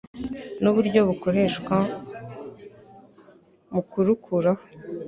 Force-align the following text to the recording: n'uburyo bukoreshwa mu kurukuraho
n'uburyo 0.61 0.99
bukoreshwa 1.09 1.77
mu 3.73 3.81
kurukuraho 3.89 4.63